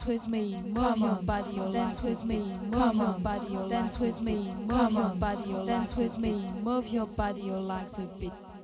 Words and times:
dance 0.00 0.24
with 0.24 0.32
me, 0.32 0.62
move 0.62 0.96
your 0.96 1.14
body, 1.24 1.54
your 1.54 1.72
dance 1.72 2.02
with 2.04 2.24
me, 2.24 2.38
move 2.70 2.94
your 2.94 3.18
body, 3.20 3.52
your 3.52 3.68
dance 3.68 4.00
with 4.00 4.22
me, 4.22 4.50
move 4.66 4.92
your 4.92 5.14
body, 5.16 5.50
your 5.50 5.66
dance 5.66 5.96
with 5.98 6.18
me, 6.18 6.42
move 6.62 6.88
your 6.88 7.06
body, 7.06 7.42
your 7.42 7.58
legs 7.58 7.98
a 7.98 8.02
bit. 8.18 8.59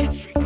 Young 0.00 0.39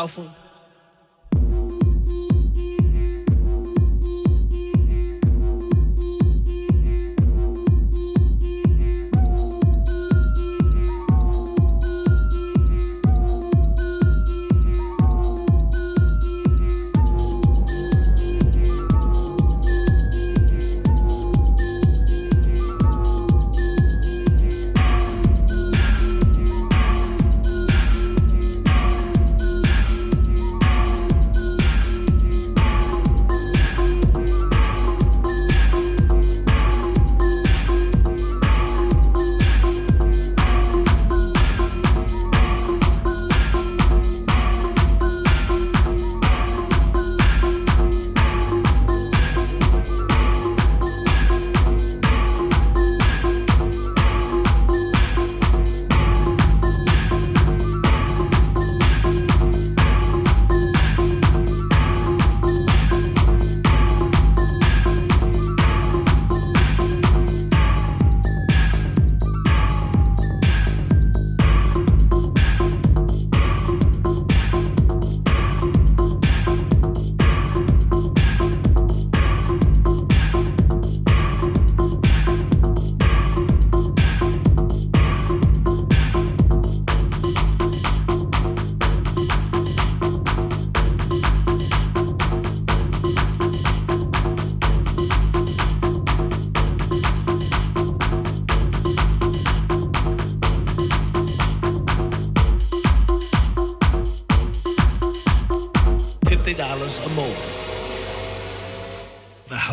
powerful? 0.00 0.39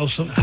Wilson. 0.08 0.37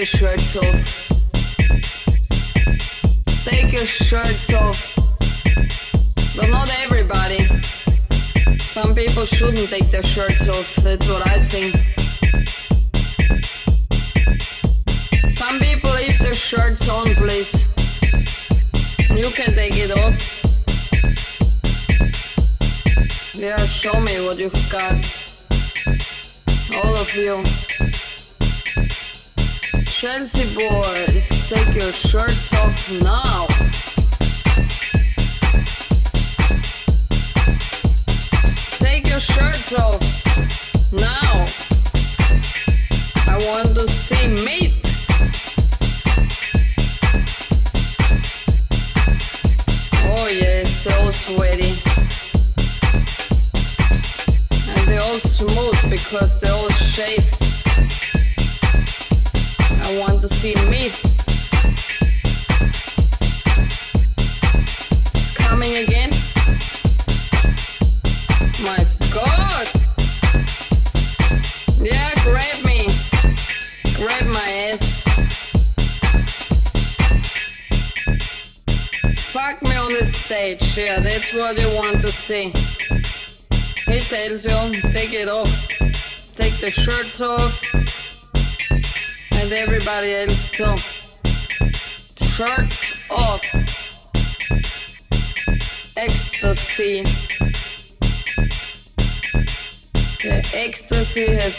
your 0.00 0.06
shirts 0.06 0.56
off. 0.56 1.08
Take 3.44 3.70
your 3.70 3.84
shirts 3.84 4.50
off. 4.54 4.94
But 6.34 6.48
not 6.48 6.70
everybody. 6.80 7.44
Some 8.60 8.94
people 8.94 9.26
shouldn't 9.26 9.68
take 9.68 9.90
their 9.90 10.02
shirts 10.02 10.48
off. 10.48 10.79
sure. 31.92 32.29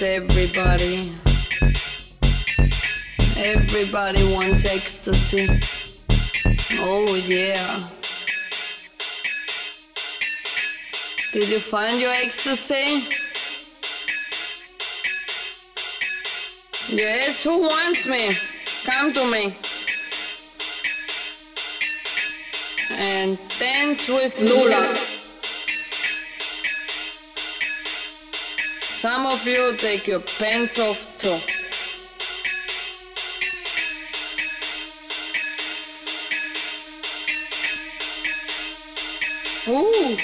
everybody. 0.02 1.10
Everybody 3.38 4.34
wants 4.34 4.66
ecstasy. 4.66 5.48
Oh 6.80 7.16
yeah. 7.28 7.80
Did 11.34 11.50
you 11.50 11.60
find 11.60 12.00
your 12.00 12.14
ecstasy? 12.14 13.08
Yes, 16.96 17.44
who 17.44 17.62
wants 17.62 18.08
me? 18.08 18.36
Come 18.86 19.14
to 19.14 19.32
me. 19.32 19.54
And 22.92 23.40
dance 23.60 24.08
with 24.10 24.42
Lola. 24.42 25.11
Some 29.02 29.26
of 29.26 29.48
you 29.48 29.76
take 29.78 30.06
your 30.06 30.20
pants 30.20 30.78
off 30.78 31.18
too. 31.18 31.30
Ooh. 39.72 40.16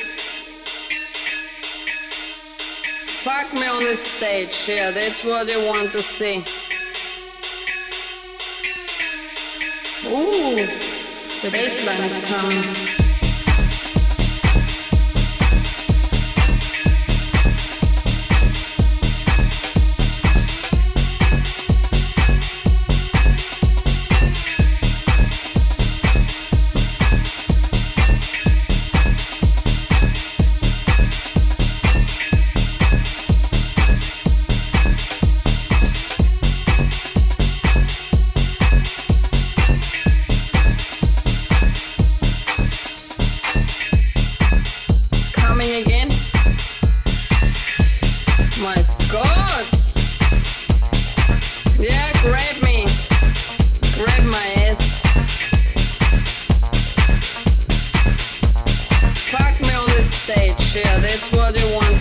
Fuck 3.24 3.52
me 3.56 3.66
on 3.66 3.84
the 3.84 3.96
stage, 3.96 4.70
yeah, 4.70 4.92
that's 4.92 5.24
what 5.24 5.48
you 5.48 5.58
want 5.66 5.92
to 5.94 6.02
see. 6.04 6.38
Ooh, 10.08 10.56
the 11.42 11.50
bass 11.50 11.84
line 11.84 12.04
is 12.04 12.26
coming. 12.30 13.07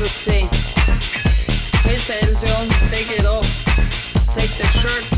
to 0.07 0.13
say. 0.13 0.41
Hey, 1.83 1.99
take 2.91 3.11
it 3.11 3.27
off. 3.27 3.47
Take 4.35 4.51
the 4.55 4.67
shirts 4.79 5.16